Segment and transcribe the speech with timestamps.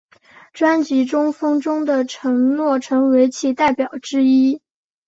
[0.51, 4.59] 专辑中风中的承诺成为其代表作之一。